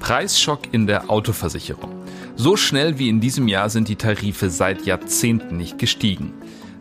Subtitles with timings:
[0.00, 1.90] Preisschock in der Autoversicherung.
[2.36, 6.32] So schnell wie in diesem Jahr sind die Tarife seit Jahrzehnten nicht gestiegen.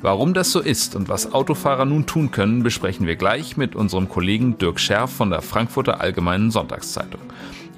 [0.02, 4.08] Warum das so ist und was Autofahrer nun tun können, besprechen wir gleich mit unserem
[4.08, 7.22] Kollegen Dirk Scherf von der Frankfurter Allgemeinen Sonntagszeitung.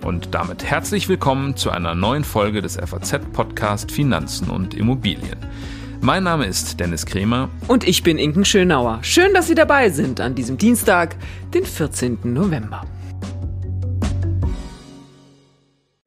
[0.04, 5.40] Und damit herzlich willkommen zu einer neuen Folge des FAZ-Podcast Finanzen und Immobilien.
[6.08, 7.50] Mein Name ist Dennis Kremer.
[7.68, 9.00] Und ich bin Inken Schönauer.
[9.02, 11.18] Schön, dass Sie dabei sind an diesem Dienstag,
[11.54, 12.20] den 14.
[12.24, 12.86] November.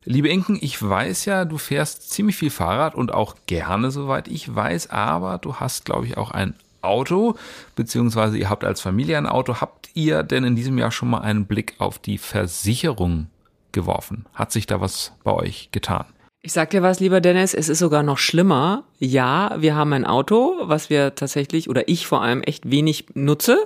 [0.06, 4.54] Liebe Inken, ich weiß ja, du fährst ziemlich viel Fahrrad und auch gerne, soweit ich
[4.54, 7.34] weiß, aber du hast, glaube ich, auch ein Auto,
[7.76, 9.60] beziehungsweise ihr habt als Familie ein Auto.
[9.60, 13.26] Habt ihr denn in diesem Jahr schon mal einen Blick auf die Versicherung
[13.72, 14.24] geworfen?
[14.32, 16.06] Hat sich da was bei euch getan?
[16.42, 18.84] Ich sag dir was, lieber Dennis, es ist sogar noch schlimmer.
[18.98, 23.58] Ja, wir haben ein Auto, was wir tatsächlich oder ich vor allem echt wenig nutze,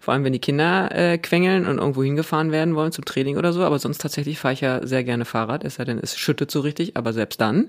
[0.00, 3.52] vor allem wenn die Kinder äh, quengeln und irgendwo hingefahren werden wollen zum Training oder
[3.52, 3.62] so.
[3.64, 6.60] Aber sonst tatsächlich fahre ich ja sehr gerne Fahrrad, es sei denn, es schüttet so
[6.60, 7.68] richtig, aber selbst dann.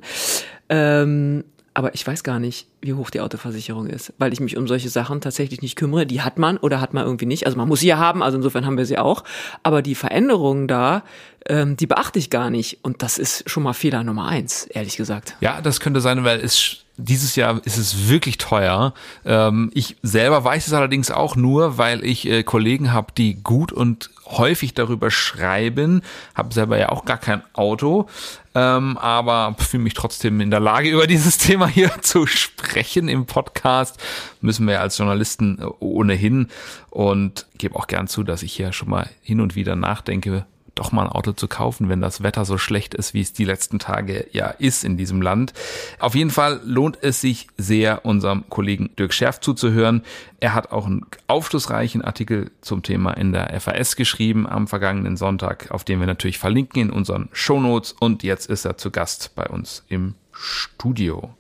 [0.70, 1.44] Ähm,
[1.74, 4.90] aber ich weiß gar nicht, wie hoch die Autoversicherung ist, weil ich mich um solche
[4.90, 6.06] Sachen tatsächlich nicht kümmere.
[6.06, 7.46] Die hat man oder hat man irgendwie nicht.
[7.46, 9.24] Also man muss sie ja haben, also insofern haben wir sie auch.
[9.64, 11.04] Aber die Veränderungen da,
[11.48, 12.80] ähm, die beachte ich gar nicht.
[12.84, 15.36] Und das ist schon mal Fehler Nummer eins, ehrlich gesagt.
[15.42, 18.94] Ja, das könnte sein, weil es dieses Jahr ist es wirklich teuer.
[19.26, 23.72] Ähm, ich selber weiß es allerdings auch nur, weil ich äh, Kollegen habe, die gut
[23.72, 26.02] und häufig darüber schreiben.
[26.36, 28.08] Habe selber ja auch gar kein Auto,
[28.54, 33.26] ähm, aber fühle mich trotzdem in der Lage, über dieses Thema hier zu sprechen im
[33.26, 33.98] Podcast.
[34.42, 36.50] Müssen wir als Journalisten äh, ohnehin
[36.92, 40.92] und gebe auch gern zu, dass ich hier schon mal hin und wieder nachdenke, doch
[40.92, 43.80] mal ein Auto zu kaufen, wenn das Wetter so schlecht ist, wie es die letzten
[43.80, 45.54] Tage ja ist in diesem Land.
[46.00, 50.04] Auf jeden Fall lohnt es sich sehr, unserem Kollegen Dirk Scherf zuzuhören.
[50.40, 55.72] Er hat auch einen aufschlussreichen Artikel zum Thema in der FAS geschrieben am vergangenen Sonntag,
[55.72, 57.94] auf den wir natürlich verlinken in unseren Shownotes.
[58.00, 61.36] Und jetzt ist er zu Gast bei uns im Studio.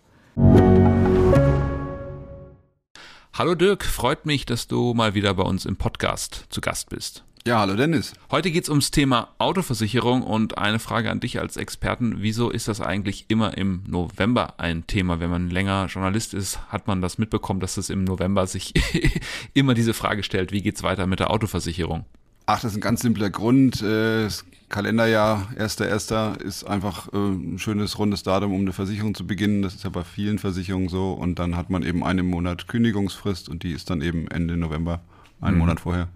[3.35, 7.23] Hallo Dirk, freut mich, dass du mal wieder bei uns im Podcast zu Gast bist.
[7.45, 8.13] Ja, hallo Dennis.
[8.31, 12.15] Heute geht's ums Thema Autoversicherung und eine Frage an dich als Experten.
[12.19, 15.19] Wieso ist das eigentlich immer im November ein Thema?
[15.19, 18.71] Wenn man länger Journalist ist, hat man das mitbekommen, dass es im November sich
[19.53, 22.05] immer diese Frage stellt, wie geht's weiter mit der Autoversicherung?
[22.45, 23.81] Ach, das ist ein ganz simpler Grund.
[23.81, 26.41] Äh, das Kalenderjahr 1.1.
[26.41, 29.63] ist einfach äh, ein schönes rundes Datum, um eine Versicherung zu beginnen.
[29.63, 31.11] Das ist ja bei vielen Versicherungen so.
[31.11, 35.01] Und dann hat man eben einen Monat Kündigungsfrist und die ist dann eben Ende November,
[35.41, 35.59] einen mhm.
[35.59, 36.07] Monat vorher.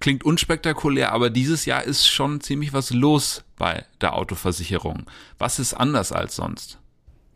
[0.00, 5.04] Klingt unspektakulär, aber dieses Jahr ist schon ziemlich was los bei der Autoversicherung.
[5.38, 6.78] Was ist anders als sonst?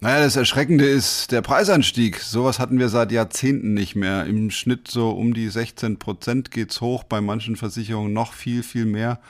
[0.01, 2.19] Naja, das Erschreckende ist der Preisanstieg.
[2.19, 4.27] Sowas hatten wir seit Jahrzehnten nicht mehr.
[4.27, 8.85] Im Schnitt so um die 16 Prozent geht's hoch, bei manchen Versicherungen noch viel, viel
[8.85, 9.21] mehr.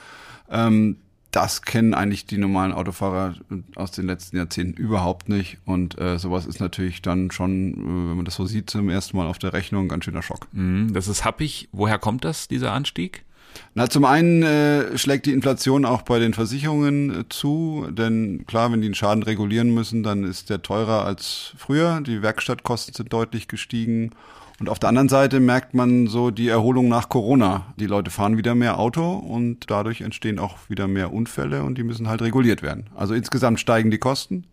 [0.49, 0.97] Ähm,
[1.35, 3.35] das kennen eigentlich die normalen Autofahrer
[3.75, 5.57] aus den letzten Jahrzehnten überhaupt nicht.
[5.65, 9.17] Und äh, sowas ist natürlich dann schon, äh, wenn man das so sieht, zum ersten
[9.17, 10.47] Mal auf der Rechnung ein ganz schöner Schock.
[10.53, 11.67] Mhm, das ist happig.
[11.73, 13.25] Woher kommt das, dieser Anstieg?
[13.73, 18.71] Na, zum einen äh, schlägt die Inflation auch bei den Versicherungen äh, zu, denn klar,
[18.71, 21.99] wenn die einen Schaden regulieren müssen, dann ist der teurer als früher.
[21.99, 24.11] Die Werkstattkosten sind deutlich gestiegen
[24.59, 27.73] und auf der anderen Seite merkt man so die Erholung nach Corona.
[27.77, 31.83] Die Leute fahren wieder mehr Auto und dadurch entstehen auch wieder mehr Unfälle und die
[31.83, 32.85] müssen halt reguliert werden.
[32.95, 34.45] Also insgesamt steigen die Kosten.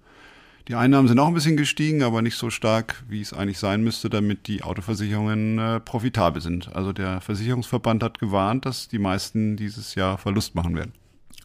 [0.69, 3.83] Die Einnahmen sind auch ein bisschen gestiegen, aber nicht so stark, wie es eigentlich sein
[3.83, 6.75] müsste, damit die Autoversicherungen äh, profitabel sind.
[6.75, 10.93] Also der Versicherungsverband hat gewarnt, dass die meisten dieses Jahr Verlust machen werden.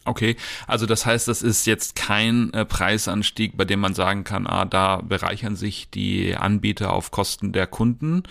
[0.08, 0.36] Okay,
[0.66, 4.64] also das heißt, das ist jetzt kein äh, Preisanstieg, bei dem man sagen kann, ah,
[4.64, 8.22] da bereichern sich die Anbieter auf Kosten der Kunden,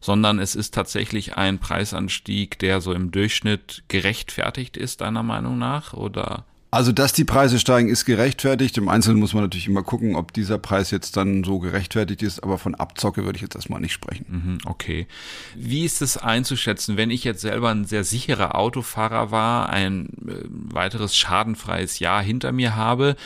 [0.00, 5.92] sondern es ist tatsächlich ein Preisanstieg, der so im Durchschnitt gerechtfertigt ist, deiner Meinung nach,
[5.92, 6.44] oder?
[6.70, 8.76] Also, dass die Preise steigen, ist gerechtfertigt.
[8.76, 12.42] Im Einzelnen muss man natürlich immer gucken, ob dieser Preis jetzt dann so gerechtfertigt ist,
[12.42, 14.26] aber von Abzocke würde ich jetzt erstmal nicht sprechen.
[14.28, 15.06] Mhm, okay.
[15.54, 20.42] Wie ist es einzuschätzen, wenn ich jetzt selber ein sehr sicherer Autofahrer war, ein äh,
[20.48, 23.16] weiteres schadenfreies Jahr hinter mir habe,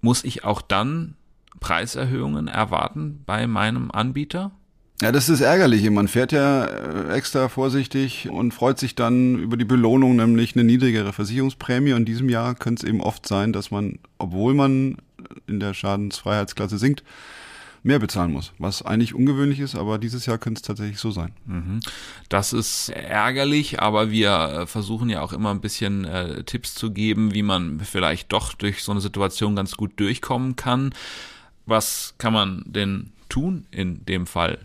[0.00, 1.14] muss ich auch dann
[1.58, 4.52] Preiserhöhungen erwarten bei meinem Anbieter?
[5.02, 5.88] Ja, das ist ärgerlich.
[5.90, 10.64] Man fährt ja äh, extra vorsichtig und freut sich dann über die Belohnung, nämlich eine
[10.64, 11.92] niedrigere Versicherungsprämie.
[11.92, 14.96] Und in diesem Jahr könnte es eben oft sein, dass man, obwohl man
[15.46, 17.02] in der Schadensfreiheitsklasse sinkt,
[17.82, 21.32] mehr bezahlen muss, was eigentlich ungewöhnlich ist, aber dieses Jahr könnte es tatsächlich so sein.
[21.46, 21.80] Mhm.
[22.28, 26.90] Das ist ärgerlich, aber wir äh, versuchen ja auch immer ein bisschen äh, Tipps zu
[26.90, 30.94] geben, wie man vielleicht doch durch so eine Situation ganz gut durchkommen kann.
[31.64, 34.58] Was kann man denn tun in dem Fall?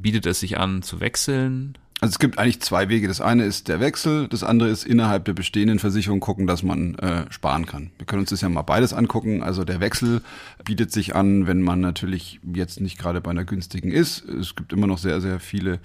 [0.00, 1.76] Bietet es sich an zu wechseln?
[2.00, 3.08] Also es gibt eigentlich zwei Wege.
[3.08, 6.96] Das eine ist der Wechsel, das andere ist innerhalb der bestehenden Versicherung gucken, dass man
[6.96, 7.92] äh, sparen kann.
[7.96, 9.42] Wir können uns das ja mal beides angucken.
[9.42, 10.20] Also der Wechsel
[10.64, 14.28] bietet sich an, wenn man natürlich jetzt nicht gerade bei einer günstigen ist.
[14.28, 15.78] Es gibt immer noch sehr, sehr viele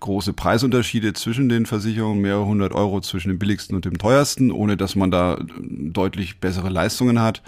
[0.00, 4.76] große Preisunterschiede zwischen den Versicherungen, mehrere hundert Euro zwischen dem billigsten und dem teuersten, ohne
[4.76, 7.42] dass man da deutlich bessere Leistungen hat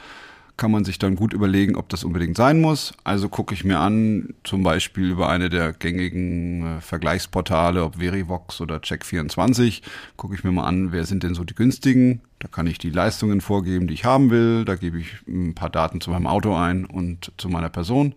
[0.61, 2.93] kann man sich dann gut überlegen, ob das unbedingt sein muss.
[3.03, 8.61] Also gucke ich mir an, zum Beispiel über eine der gängigen äh, Vergleichsportale, ob Verivox
[8.61, 9.81] oder Check24,
[10.19, 12.21] gucke ich mir mal an, wer sind denn so die günstigen.
[12.41, 14.67] Da kann ich die Leistungen vorgeben, die ich haben will.
[14.67, 18.15] Da gebe ich ein paar Daten zu meinem Auto ein und zu meiner Person.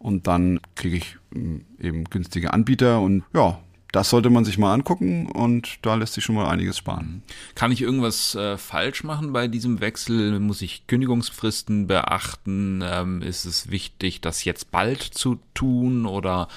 [0.00, 3.60] Und dann kriege ich mm, eben günstige Anbieter und ja,
[3.94, 7.22] das sollte man sich mal angucken und da lässt sich schon mal einiges sparen.
[7.54, 10.40] Kann ich irgendwas äh, falsch machen bei diesem Wechsel?
[10.40, 12.82] Muss ich Kündigungsfristen beachten?
[12.84, 16.48] Ähm, ist es wichtig, das jetzt bald zu tun oder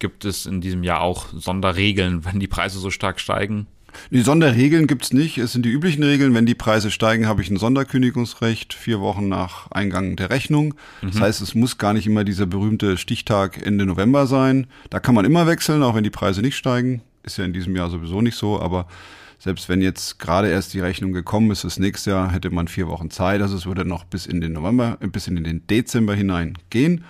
[0.00, 3.68] gibt es in diesem Jahr auch Sonderregeln, wenn die Preise so stark steigen?
[4.10, 5.38] Die Sonderregeln gibt's nicht.
[5.38, 6.34] Es sind die üblichen Regeln.
[6.34, 10.74] Wenn die Preise steigen, habe ich ein Sonderkündigungsrecht, vier Wochen nach Eingang der Rechnung.
[11.02, 11.10] Mhm.
[11.10, 14.66] Das heißt, es muss gar nicht immer dieser berühmte Stichtag Ende November sein.
[14.90, 17.02] Da kann man immer wechseln, auch wenn die Preise nicht steigen.
[17.22, 18.86] Ist ja in diesem Jahr sowieso nicht so, aber
[19.38, 22.88] selbst wenn jetzt gerade erst die Rechnung gekommen ist, das nächste Jahr hätte man vier
[22.88, 23.42] Wochen Zeit.
[23.42, 27.04] Also es würde noch bis in den November, bis in den Dezember hinein gehen.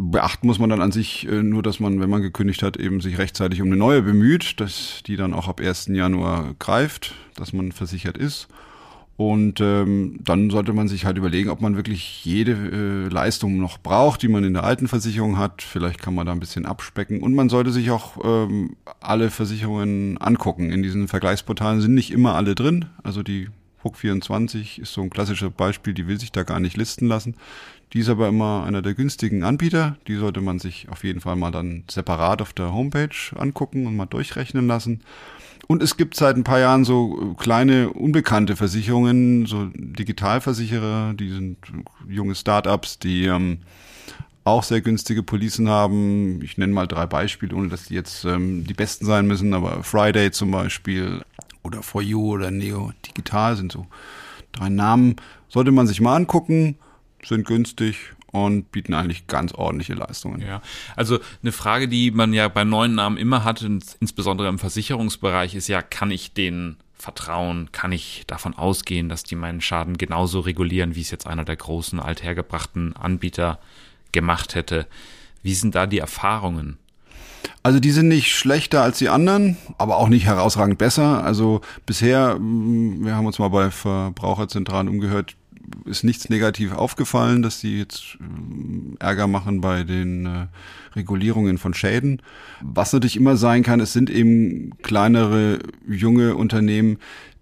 [0.00, 3.00] Beachten muss man dann an sich äh, nur, dass man, wenn man gekündigt hat, eben
[3.00, 5.86] sich rechtzeitig um eine neue bemüht, dass die dann auch ab 1.
[5.86, 8.46] Januar greift, dass man versichert ist.
[9.16, 13.78] Und ähm, dann sollte man sich halt überlegen, ob man wirklich jede äh, Leistung noch
[13.78, 15.62] braucht, die man in der alten Versicherung hat.
[15.62, 17.20] Vielleicht kann man da ein bisschen abspecken.
[17.20, 20.70] Und man sollte sich auch ähm, alle Versicherungen angucken.
[20.70, 22.84] In diesen Vergleichsportalen sind nicht immer alle drin.
[23.02, 23.48] Also die
[23.82, 27.34] Hook24 ist so ein klassisches Beispiel, die will sich da gar nicht listen lassen.
[27.92, 29.96] Die ist aber immer einer der günstigen Anbieter.
[30.06, 33.96] Die sollte man sich auf jeden Fall mal dann separat auf der Homepage angucken und
[33.96, 35.00] mal durchrechnen lassen.
[35.66, 41.58] Und es gibt seit ein paar Jahren so kleine unbekannte Versicherungen, so Digitalversicherer, die sind
[42.08, 43.58] junge Startups, die ähm,
[44.44, 46.40] auch sehr günstige Policen haben.
[46.42, 49.82] Ich nenne mal drei Beispiele, ohne dass die jetzt ähm, die besten sein müssen, aber
[49.82, 51.22] Friday zum Beispiel
[51.62, 53.86] oder For You oder Neo Digital sind so
[54.52, 55.16] drei Namen.
[55.48, 56.76] Sollte man sich mal angucken
[57.24, 57.96] sind günstig
[58.30, 60.40] und bieten eigentlich ganz ordentliche Leistungen.
[60.40, 60.60] Ja,
[60.96, 65.68] also eine Frage, die man ja bei neuen Namen immer hat, insbesondere im Versicherungsbereich, ist
[65.68, 67.70] ja, kann ich denen vertrauen?
[67.72, 71.56] Kann ich davon ausgehen, dass die meinen Schaden genauso regulieren, wie es jetzt einer der
[71.56, 73.58] großen althergebrachten Anbieter
[74.12, 74.86] gemacht hätte?
[75.42, 76.76] Wie sind da die Erfahrungen?
[77.62, 81.22] Also die sind nicht schlechter als die anderen, aber auch nicht herausragend besser.
[81.24, 85.36] Also bisher, mm, wir haben uns mal bei Verbraucherzentralen umgehört,
[85.84, 90.46] ist nichts negativ aufgefallen, dass die jetzt äh, Ärger machen bei den äh,
[90.94, 92.22] Regulierungen von Schäden.
[92.60, 96.98] Was natürlich immer sein kann, es sind eben kleinere, junge Unternehmen,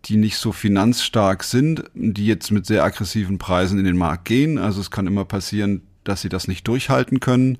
[0.06, 4.58] die nicht so finanzstark sind, die jetzt mit sehr aggressiven Preisen in den Markt gehen.
[4.58, 7.58] Also es kann immer passieren, dass sie das nicht durchhalten können.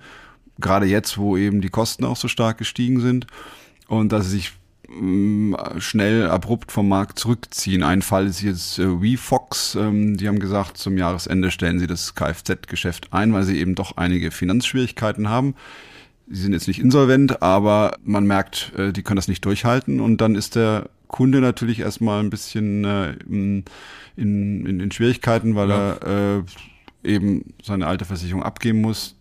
[0.58, 3.26] Gerade jetzt, wo eben die Kosten auch so stark gestiegen sind
[3.88, 4.52] und dass sie sich
[5.78, 7.82] schnell abrupt vom Markt zurückziehen.
[7.82, 9.74] Ein Fall ist jetzt äh, WeFox.
[9.74, 13.96] Ähm, die haben gesagt, zum Jahresende stellen sie das Kfz-Geschäft ein, weil sie eben doch
[13.96, 15.54] einige Finanzschwierigkeiten haben.
[16.28, 20.20] Sie sind jetzt nicht insolvent, aber man merkt, äh, die können das nicht durchhalten und
[20.20, 23.64] dann ist der Kunde natürlich erstmal ein bisschen äh, in,
[24.16, 25.92] in, in Schwierigkeiten, weil ja.
[25.94, 26.44] er
[27.04, 29.15] äh, eben seine alte Versicherung abgeben muss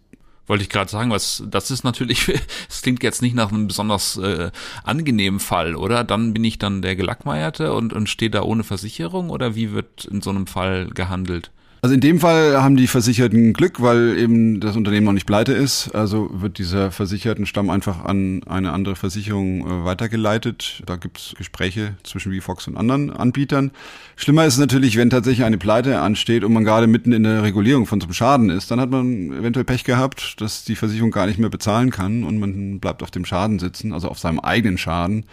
[0.48, 2.28] wollte ich gerade sagen, was das ist natürlich,
[2.70, 4.52] es klingt jetzt nicht nach einem besonders äh,
[4.84, 6.04] angenehmen Fall, oder?
[6.04, 10.06] Dann bin ich dann der Gelackmeierte und, und stehe da ohne Versicherung oder wie wird
[10.06, 11.52] in so einem Fall gehandelt?
[11.86, 15.54] Also in dem Fall haben die Versicherten Glück, weil eben das Unternehmen noch nicht pleite
[15.54, 15.94] ist.
[15.94, 20.82] Also wird dieser Versichertenstamm einfach an eine andere Versicherung äh, weitergeleitet.
[20.88, 23.70] Da gibt's Gespräche zwischen VFox und anderen Anbietern.
[24.16, 27.44] Schlimmer ist es natürlich, wenn tatsächlich eine Pleite ansteht und man gerade mitten in der
[27.44, 31.28] Regulierung von zum Schaden ist, dann hat man eventuell Pech gehabt, dass die Versicherung gar
[31.28, 34.80] nicht mehr bezahlen kann und man bleibt auf dem Schaden sitzen, also auf seinem eigenen
[34.80, 35.26] Schaden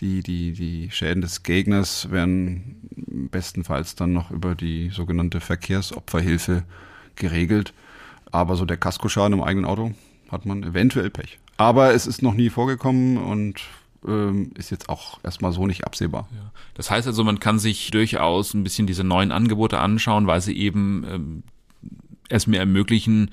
[0.00, 2.76] die, die, die Schäden des Gegners werden
[3.30, 6.64] bestenfalls dann noch über die sogenannte Verkehrsopferhilfe
[7.16, 7.72] geregelt.
[8.30, 9.92] Aber so der Kaskoschaden im eigenen Auto
[10.30, 11.38] hat man eventuell Pech.
[11.56, 13.60] Aber es ist noch nie vorgekommen und
[14.06, 16.28] ähm, ist jetzt auch erstmal so nicht absehbar.
[16.34, 16.50] Ja.
[16.74, 20.56] Das heißt also, man kann sich durchaus ein bisschen diese neuen Angebote anschauen, weil sie
[20.56, 21.42] eben ähm,
[22.28, 23.30] es mir ermöglichen,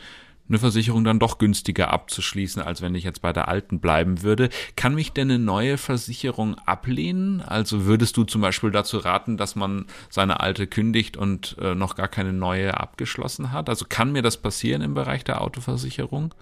[0.49, 4.49] eine Versicherung dann doch günstiger abzuschließen, als wenn ich jetzt bei der alten bleiben würde.
[4.75, 7.41] Kann mich denn eine neue Versicherung ablehnen?
[7.41, 11.95] Also würdest du zum Beispiel dazu raten, dass man seine alte kündigt und äh, noch
[11.95, 13.69] gar keine neue abgeschlossen hat?
[13.69, 16.33] Also kann mir das passieren im Bereich der Autoversicherung?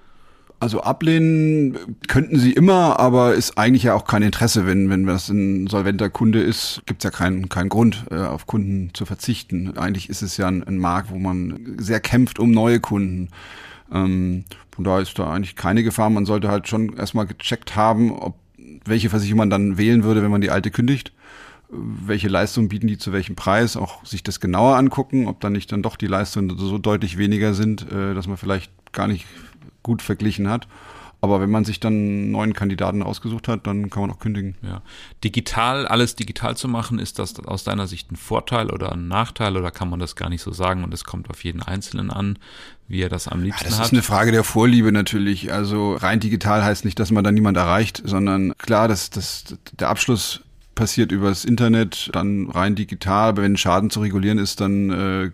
[0.60, 4.66] Also ablehnen könnten sie immer, aber ist eigentlich ja auch kein Interesse.
[4.66, 8.48] Wenn, wenn das ein solventer Kunde ist, gibt es ja keinen, keinen Grund, äh, auf
[8.48, 9.78] Kunden zu verzichten.
[9.78, 13.30] Eigentlich ist es ja ein, ein Markt, wo man sehr kämpft um neue Kunden.
[13.92, 16.10] Ähm, von daher ist da eigentlich keine Gefahr.
[16.10, 18.36] Man sollte halt schon erstmal gecheckt haben, ob
[18.84, 21.12] welche Versicherung man dann wählen würde, wenn man die alte kündigt.
[21.70, 23.76] Welche Leistungen bieten die zu welchem Preis?
[23.76, 27.54] Auch sich das genauer angucken, ob dann nicht dann doch die Leistungen so deutlich weniger
[27.54, 29.26] sind, äh, dass man vielleicht gar nicht
[29.84, 30.68] gut verglichen hat.
[31.26, 34.56] Aber wenn man sich dann einen neuen Kandidaten ausgesucht hat, dann kann man auch kündigen.
[34.62, 34.84] Ja.
[35.24, 39.58] Digital, alles digital zu machen, ist das aus deiner Sicht ein Vorteil oder ein Nachteil
[39.58, 42.38] oder kann man das gar nicht so sagen und es kommt auf jeden Einzelnen an,
[42.88, 43.86] wie er das am liebsten ja, das hat?
[43.86, 45.52] Das ist eine Frage der Vorliebe natürlich.
[45.52, 49.90] Also rein digital heißt nicht, dass man da niemand erreicht, sondern klar, dass, dass der
[49.90, 50.42] Abschluss
[50.76, 53.30] passiert übers Internet, dann rein digital.
[53.30, 55.32] Aber wenn Schaden zu regulieren ist, dann äh,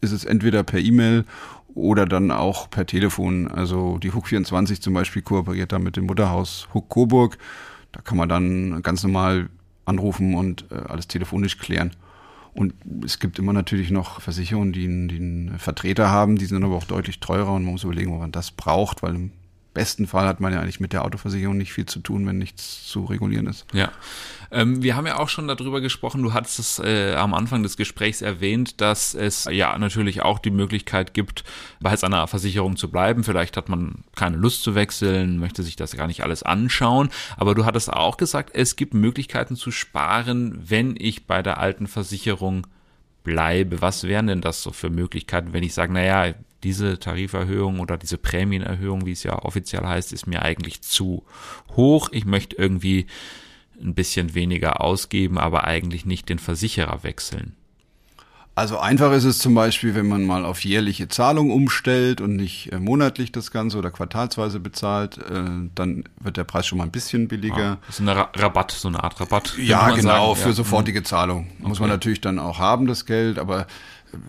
[0.00, 1.24] ist es entweder per E-Mail
[1.74, 3.48] oder dann auch per Telefon.
[3.48, 7.38] Also die Hook 24 zum Beispiel kooperiert da mit dem Mutterhaus Hook Coburg.
[7.92, 9.48] Da kann man dann ganz normal
[9.84, 11.92] anrufen und äh, alles telefonisch klären.
[12.52, 12.74] Und
[13.04, 16.76] es gibt immer natürlich noch Versicherungen, die einen, die einen Vertreter haben, die sind aber
[16.76, 19.30] auch deutlich teurer und man muss überlegen, ob man das braucht, weil im
[19.72, 22.86] besten Fall hat man ja eigentlich mit der Autoversicherung nicht viel zu tun, wenn nichts
[22.86, 23.66] zu regulieren ist.
[23.72, 23.90] Ja.
[24.50, 27.76] Ähm, wir haben ja auch schon darüber gesprochen, du hattest es äh, am Anfang des
[27.76, 31.44] Gesprächs erwähnt, dass es ja natürlich auch die Möglichkeit gibt,
[31.80, 33.22] bei seiner Versicherung zu bleiben.
[33.22, 37.10] Vielleicht hat man keine Lust zu wechseln, möchte sich das gar nicht alles anschauen.
[37.36, 41.86] Aber du hattest auch gesagt, es gibt Möglichkeiten zu sparen, wenn ich bei der alten
[41.86, 42.66] Versicherung
[43.22, 43.80] bleibe.
[43.80, 48.18] Was wären denn das so für Möglichkeiten, wenn ich sage, naja, diese Tariferhöhung oder diese
[48.18, 51.24] Prämienerhöhung, wie es ja offiziell heißt, ist mir eigentlich zu
[51.76, 52.08] hoch.
[52.12, 53.06] Ich möchte irgendwie
[53.82, 57.56] ein bisschen weniger ausgeben, aber eigentlich nicht den Versicherer wechseln.
[58.56, 62.70] Also einfach ist es zum Beispiel, wenn man mal auf jährliche Zahlung umstellt und nicht
[62.72, 66.90] äh, monatlich das Ganze oder quartalsweise bezahlt, äh, dann wird der Preis schon mal ein
[66.90, 67.58] bisschen billiger.
[67.58, 69.56] Ja, das ist ein Rabatt, so eine Art Rabatt.
[69.56, 70.42] Ja, genau, sagen.
[70.42, 70.54] für ja.
[70.54, 71.46] sofortige Zahlung.
[71.58, 71.68] Okay.
[71.68, 73.66] Muss man natürlich dann auch haben, das Geld, aber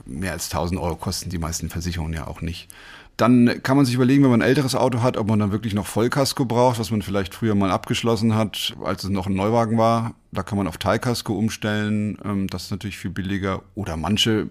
[0.05, 2.69] mehr als 1000 Euro kosten die meisten Versicherungen ja auch nicht.
[3.17, 5.73] Dann kann man sich überlegen, wenn man ein älteres Auto hat, ob man dann wirklich
[5.73, 9.77] noch Vollkasko braucht, was man vielleicht früher mal abgeschlossen hat, als es noch ein Neuwagen
[9.77, 10.15] war.
[10.31, 12.17] Da kann man auf Teilkasko umstellen.
[12.25, 13.61] Ähm, das ist natürlich viel billiger.
[13.75, 14.47] Oder manche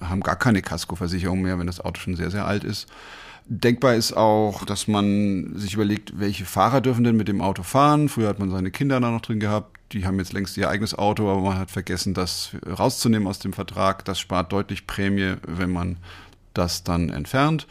[0.00, 2.88] haben gar keine Kaskoversicherung mehr, wenn das Auto schon sehr, sehr alt ist.
[3.52, 8.08] Denkbar ist auch, dass man sich überlegt, welche Fahrer dürfen denn mit dem Auto fahren.
[8.08, 9.76] Früher hat man seine Kinder da noch drin gehabt.
[9.90, 13.52] Die haben jetzt längst ihr eigenes Auto, aber man hat vergessen, das rauszunehmen aus dem
[13.52, 14.04] Vertrag.
[14.04, 15.96] Das spart deutlich Prämie, wenn man
[16.54, 17.66] das dann entfernt.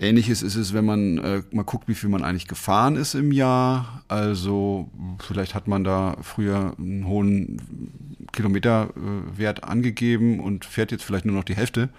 [0.00, 3.30] Ähnliches ist es, wenn man äh, mal guckt, wie viel man eigentlich gefahren ist im
[3.30, 4.02] Jahr.
[4.08, 4.88] Also
[5.20, 11.44] vielleicht hat man da früher einen hohen Kilometerwert angegeben und fährt jetzt vielleicht nur noch
[11.44, 11.90] die Hälfte.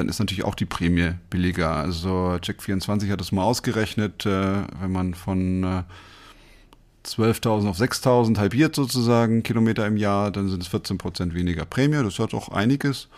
[0.00, 1.76] Dann ist natürlich auch die Prämie billiger.
[1.76, 5.82] Also Check24 hat das mal ausgerechnet, äh, wenn man von äh,
[7.04, 12.02] 12.000 auf 6.000 halbiert sozusagen Kilometer im Jahr, dann sind es 14 Prozent weniger Prämie.
[12.02, 13.08] Das hat auch einiges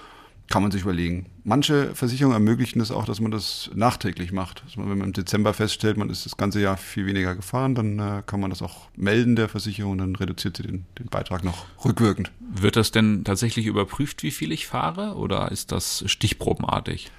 [0.49, 1.27] kann man sich überlegen.
[1.45, 4.63] Manche Versicherungen ermöglichen es das auch, dass man das nachträglich macht.
[4.65, 7.99] Also wenn man im Dezember feststellt, man ist das ganze Jahr viel weniger gefahren, dann
[7.99, 11.67] äh, kann man das auch melden der Versicherung, dann reduziert sie den, den Beitrag noch
[11.85, 12.31] rückwirkend.
[12.41, 17.11] Wird das denn tatsächlich überprüft, wie viel ich fahre, oder ist das stichprobenartig?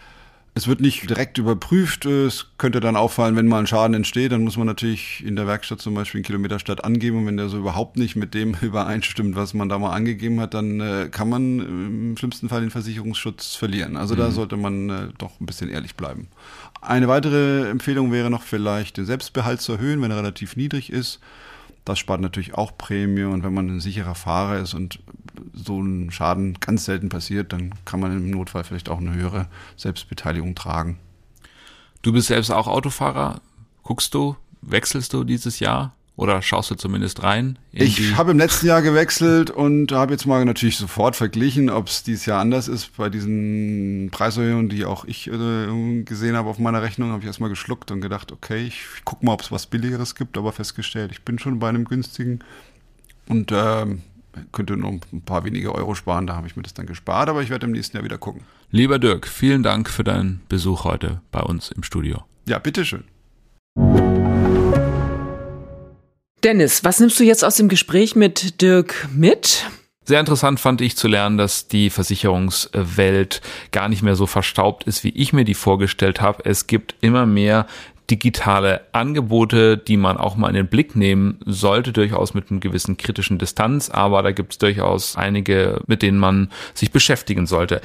[0.56, 2.06] Es wird nicht direkt überprüft.
[2.06, 5.48] Es könnte dann auffallen, wenn mal ein Schaden entsteht, dann muss man natürlich in der
[5.48, 7.20] Werkstatt zum Beispiel einen Kilometerstadt angeben.
[7.20, 10.54] Und wenn der so überhaupt nicht mit dem übereinstimmt, was man da mal angegeben hat,
[10.54, 13.98] dann äh, kann man im schlimmsten Fall den Versicherungsschutz verlieren.
[13.98, 14.20] Also mhm.
[14.20, 16.28] da sollte man äh, doch ein bisschen ehrlich bleiben.
[16.82, 21.20] Eine weitere Empfehlung wäre noch vielleicht den Selbstbehalt zu erhöhen, wenn er relativ niedrig ist.
[21.86, 25.00] Das spart natürlich auch Prämie und wenn man ein sicherer Fahrer ist und
[25.54, 29.48] so ein Schaden ganz selten passiert, dann kann man im Notfall vielleicht auch eine höhere
[29.76, 30.98] Selbstbeteiligung tragen.
[32.02, 33.42] Du bist selbst auch Autofahrer.
[33.84, 35.94] Guckst du, wechselst du dieses Jahr?
[36.16, 37.58] Oder schaust du zumindest rein?
[37.72, 42.04] Ich habe im letzten Jahr gewechselt und habe jetzt mal natürlich sofort verglichen, ob es
[42.04, 42.96] dieses Jahr anders ist.
[42.98, 47.50] Bei diesen Preiserhöhungen, die auch ich äh, gesehen habe auf meiner Rechnung, habe ich erstmal
[47.50, 51.24] geschluckt und gedacht, okay, ich guck mal, ob es was Billigeres gibt, aber festgestellt, ich
[51.24, 52.40] bin schon bei einem günstigen
[53.28, 53.86] und äh,
[54.52, 56.28] könnte nur ein paar wenige Euro sparen.
[56.28, 58.44] Da habe ich mir das dann gespart, aber ich werde im nächsten Jahr wieder gucken.
[58.70, 62.24] Lieber Dirk, vielen Dank für deinen Besuch heute bei uns im Studio.
[62.46, 63.04] Ja, bitteschön.
[66.44, 69.66] Dennis, was nimmst du jetzt aus dem Gespräch mit Dirk mit?
[70.04, 75.06] Sehr interessant fand ich zu lernen, dass die Versicherungswelt gar nicht mehr so verstaubt ist,
[75.06, 76.44] wie ich mir die vorgestellt habe.
[76.44, 77.66] Es gibt immer mehr
[78.10, 82.98] digitale Angebote, die man auch mal in den Blick nehmen sollte, durchaus mit einer gewissen
[82.98, 87.80] kritischen Distanz, aber da gibt es durchaus einige, mit denen man sich beschäftigen sollte.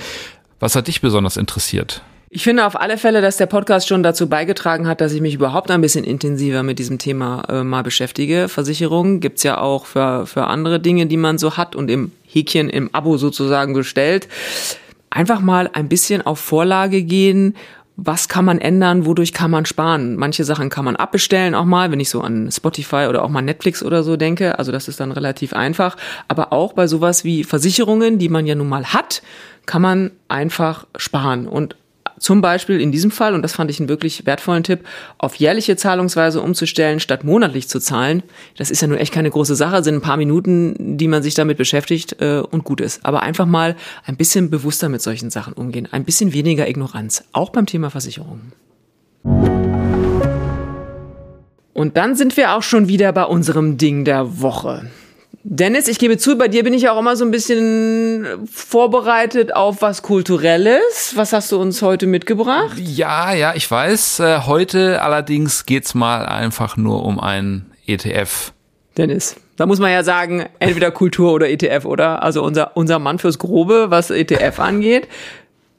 [0.58, 2.02] Was hat dich besonders interessiert?
[2.30, 5.34] Ich finde auf alle Fälle, dass der Podcast schon dazu beigetragen hat, dass ich mich
[5.34, 8.48] überhaupt ein bisschen intensiver mit diesem Thema äh, mal beschäftige.
[8.48, 12.68] Versicherungen gibt's ja auch für, für andere Dinge, die man so hat und im Häkchen
[12.68, 14.28] im Abo sozusagen bestellt.
[15.08, 17.54] Einfach mal ein bisschen auf Vorlage gehen
[18.00, 20.14] was kann man ändern, wodurch kann man sparen.
[20.14, 23.42] Manche Sachen kann man abbestellen auch mal, wenn ich so an Spotify oder auch mal
[23.42, 24.56] Netflix oder so denke.
[24.56, 25.96] Also das ist dann relativ einfach.
[26.28, 29.20] Aber auch bei sowas wie Versicherungen, die man ja nun mal hat,
[29.66, 31.48] kann man einfach sparen.
[31.48, 31.74] Und
[32.18, 34.80] zum Beispiel in diesem Fall, und das fand ich einen wirklich wertvollen Tipp,
[35.18, 38.22] auf jährliche Zahlungsweise umzustellen, statt monatlich zu zahlen.
[38.56, 41.34] Das ist ja nun echt keine große Sache, sind ein paar Minuten, die man sich
[41.34, 43.04] damit beschäftigt äh, und gut ist.
[43.04, 47.50] Aber einfach mal ein bisschen bewusster mit solchen Sachen umgehen, ein bisschen weniger Ignoranz, auch
[47.50, 48.52] beim Thema Versicherungen.
[51.74, 54.90] Und dann sind wir auch schon wieder bei unserem Ding der Woche.
[55.44, 59.82] Dennis, ich gebe zu, bei dir bin ich auch immer so ein bisschen vorbereitet auf
[59.82, 61.12] was Kulturelles.
[61.14, 62.76] Was hast du uns heute mitgebracht?
[62.78, 64.20] Ja, ja, ich weiß.
[64.20, 68.52] Äh, heute allerdings geht's mal einfach nur um einen ETF.
[68.96, 72.22] Dennis, da muss man ja sagen, entweder Kultur oder ETF, oder?
[72.22, 75.08] Also unser, unser Mann fürs Grobe, was ETF angeht.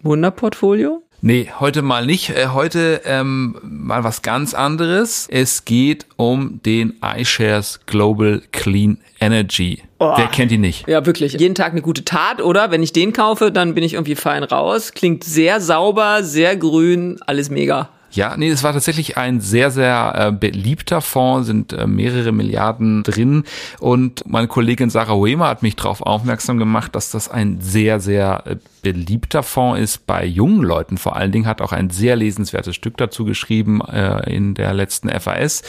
[0.01, 1.03] Wunderportfolio?
[1.21, 2.29] Nee, heute mal nicht.
[2.29, 5.27] Äh, heute ähm, mal was ganz anderes.
[5.29, 9.83] Es geht um den iShares Global Clean Energy.
[9.99, 10.13] Oh.
[10.15, 10.87] Wer kennt ihn nicht?
[10.87, 11.33] Ja, wirklich.
[11.33, 12.71] Jeden Tag eine gute Tat, oder?
[12.71, 14.93] Wenn ich den kaufe, dann bin ich irgendwie fein raus.
[14.93, 17.89] Klingt sehr sauber, sehr grün, alles mega.
[18.11, 23.03] Ja, nee, es war tatsächlich ein sehr, sehr äh, beliebter Fonds, sind äh, mehrere Milliarden
[23.03, 23.43] drin.
[23.79, 28.43] Und meine Kollegin Sarah Huema hat mich darauf aufmerksam gemacht, dass das ein sehr, sehr
[28.45, 30.97] äh, beliebter Fonds ist bei jungen Leuten.
[30.97, 35.09] Vor allen Dingen hat auch ein sehr lesenswertes Stück dazu geschrieben äh, in der letzten
[35.09, 35.61] FAS.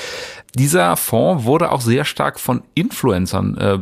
[0.57, 3.79] Dieser Fonds wurde auch sehr stark von Influencern äh,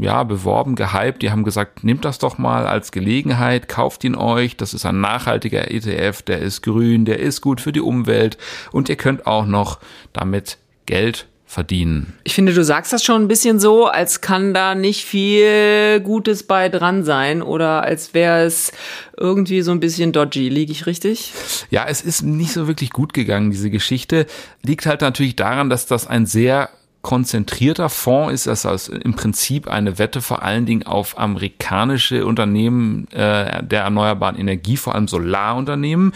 [0.00, 1.22] ja, beworben, gehypt.
[1.22, 4.56] Die haben gesagt, nehmt das doch mal als Gelegenheit, kauft ihn euch.
[4.56, 8.38] Das ist ein nachhaltiger ETF, der ist grün, der ist gut für die Umwelt
[8.72, 9.78] und ihr könnt auch noch
[10.12, 12.12] damit Geld verdienen.
[12.22, 16.44] Ich finde, du sagst das schon ein bisschen so, als kann da nicht viel Gutes
[16.44, 18.70] bei dran sein oder als wäre es
[19.16, 20.48] irgendwie so ein bisschen dodgy.
[20.48, 21.32] Liege ich richtig?
[21.68, 24.26] Ja, es ist nicht so wirklich gut gegangen, diese Geschichte.
[24.62, 26.70] Liegt halt natürlich daran, dass das ein sehr
[27.02, 33.08] konzentrierter Fonds ist, das also im Prinzip eine Wette vor allen Dingen auf amerikanische Unternehmen
[33.08, 36.12] äh, der erneuerbaren Energie, vor allem Solarunternehmen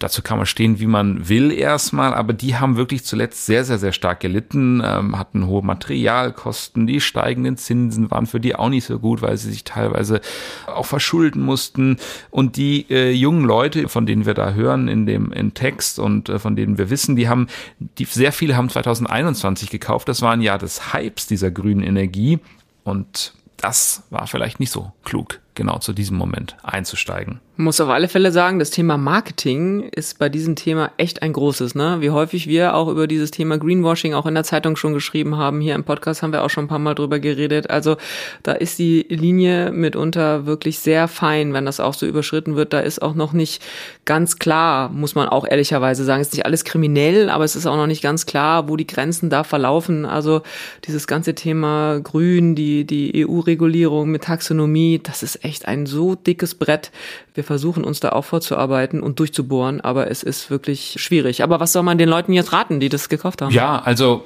[0.00, 3.78] dazu kann man stehen, wie man will erstmal, aber die haben wirklich zuletzt sehr, sehr,
[3.78, 8.86] sehr stark gelitten, ähm, hatten hohe Materialkosten, die steigenden Zinsen waren für die auch nicht
[8.86, 10.20] so gut, weil sie sich teilweise
[10.66, 11.98] auch verschulden mussten.
[12.30, 16.30] Und die äh, jungen Leute, von denen wir da hören in dem in Text und
[16.30, 17.46] äh, von denen wir wissen, die haben,
[17.78, 22.40] die sehr viele haben 2021 gekauft, das war ein Jahr des Hypes dieser grünen Energie.
[22.84, 28.08] Und das war vielleicht nicht so klug, genau zu diesem Moment einzusteigen muss auf alle
[28.08, 31.98] Fälle sagen, das Thema Marketing ist bei diesem Thema echt ein großes, ne?
[32.00, 35.60] Wie häufig wir auch über dieses Thema Greenwashing auch in der Zeitung schon geschrieben haben.
[35.60, 37.70] Hier im Podcast haben wir auch schon ein paar Mal drüber geredet.
[37.70, 37.96] Also
[38.42, 42.72] da ist die Linie mitunter wirklich sehr fein, wenn das auch so überschritten wird.
[42.72, 43.62] Da ist auch noch nicht
[44.04, 47.76] ganz klar, muss man auch ehrlicherweise sagen, ist nicht alles kriminell, aber es ist auch
[47.76, 50.06] noch nicht ganz klar, wo die Grenzen da verlaufen.
[50.06, 50.42] Also
[50.86, 56.54] dieses ganze Thema Grün, die, die EU-Regulierung mit Taxonomie, das ist echt ein so dickes
[56.54, 56.90] Brett.
[57.34, 61.42] Wir versuchen uns da auch vorzuarbeiten und durchzubohren, aber es ist wirklich schwierig.
[61.42, 63.50] Aber was soll man den Leuten jetzt raten, die das gekauft haben?
[63.50, 64.24] Ja, also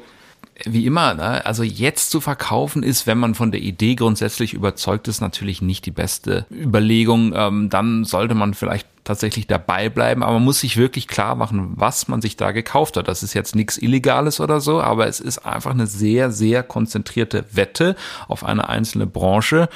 [0.64, 1.46] wie immer, ne?
[1.46, 5.86] also jetzt zu verkaufen ist, wenn man von der Idee grundsätzlich überzeugt ist, natürlich nicht
[5.86, 7.32] die beste Überlegung.
[7.34, 11.72] Ähm, dann sollte man vielleicht tatsächlich dabei bleiben, aber man muss sich wirklich klar machen,
[11.76, 13.08] was man sich da gekauft hat.
[13.08, 17.46] Das ist jetzt nichts Illegales oder so, aber es ist einfach eine sehr, sehr konzentrierte
[17.52, 17.96] Wette
[18.28, 19.70] auf eine einzelne Branche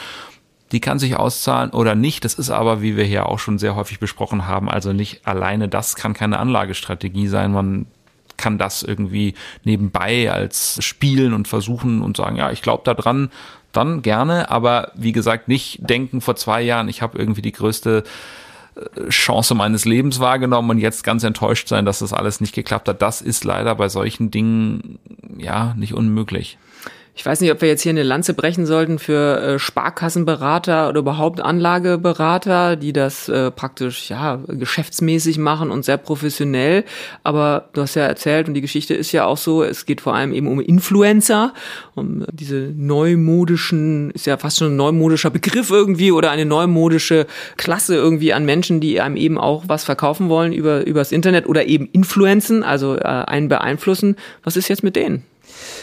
[0.73, 2.25] die kann sich auszahlen oder nicht.
[2.25, 5.69] Das ist aber, wie wir hier auch schon sehr häufig besprochen haben, also nicht alleine
[5.69, 7.53] das kann keine Anlagestrategie sein.
[7.53, 7.87] Man
[8.37, 13.31] kann das irgendwie nebenbei als spielen und versuchen und sagen, ja, ich glaube da dran,
[13.73, 18.05] dann gerne, aber wie gesagt, nicht denken vor zwei Jahren, ich habe irgendwie die größte
[18.77, 22.89] äh, Chance meines Lebens wahrgenommen und jetzt ganz enttäuscht sein, dass das alles nicht geklappt
[22.89, 23.03] hat.
[23.03, 24.99] Das ist leider bei solchen Dingen
[25.37, 26.57] ja nicht unmöglich.
[27.19, 31.01] Ich weiß nicht, ob wir jetzt hier eine Lanze brechen sollten für äh, Sparkassenberater oder
[31.01, 36.85] überhaupt Anlageberater, die das äh, praktisch ja geschäftsmäßig machen und sehr professionell.
[37.25, 40.15] Aber du hast ja erzählt und die Geschichte ist ja auch so, es geht vor
[40.15, 41.55] allem eben um Influencer,
[41.97, 47.27] um diese neumodischen, ist ja fast schon ein neumodischer Begriff irgendwie oder eine neumodische
[47.57, 51.67] Klasse irgendwie an Menschen, die einem eben auch was verkaufen wollen über übers Internet oder
[51.67, 54.15] eben Influenzen, also äh, einen beeinflussen.
[54.45, 55.25] Was ist jetzt mit denen?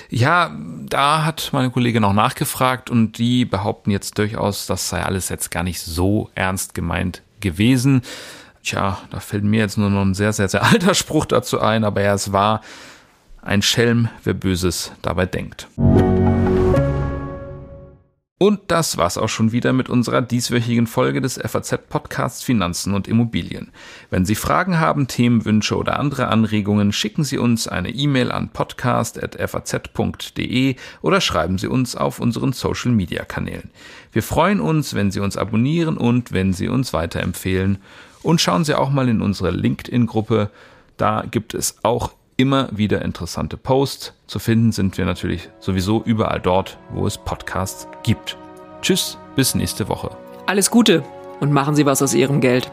[0.09, 0.55] Ja,
[0.89, 5.51] da hat meine Kollegin noch nachgefragt und die behaupten jetzt durchaus, das sei alles jetzt
[5.51, 8.01] gar nicht so ernst gemeint gewesen.
[8.63, 11.83] Tja, da fällt mir jetzt nur noch ein sehr, sehr, sehr alter Spruch dazu ein,
[11.83, 12.61] aber ja, es war
[13.41, 15.67] ein Schelm, wer Böses dabei denkt.
[18.37, 23.07] Und das war's auch schon wieder mit unserer dieswöchigen Folge des FAZ Podcasts Finanzen und
[23.07, 23.71] Immobilien.
[24.09, 30.75] Wenn Sie Fragen haben, Themenwünsche oder andere Anregungen, schicken Sie uns eine E-Mail an podcast.faz.de
[31.01, 33.71] oder schreiben Sie uns auf unseren Social Media Kanälen.
[34.11, 37.77] Wir freuen uns, wenn Sie uns abonnieren und wenn Sie uns weiterempfehlen.
[38.21, 40.51] Und schauen Sie auch mal in unsere LinkedIn-Gruppe.
[40.97, 44.13] Da gibt es auch immer wieder interessante Posts.
[44.27, 48.37] Zu finden sind wir natürlich sowieso überall dort, wo es Podcasts gibt.
[48.81, 50.15] Tschüss, bis nächste Woche.
[50.45, 51.03] Alles Gute
[51.39, 52.71] und machen Sie was aus Ihrem Geld.